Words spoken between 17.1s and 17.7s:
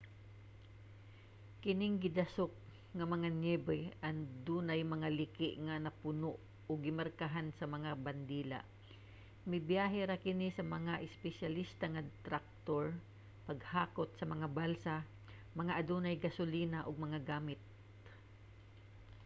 gamit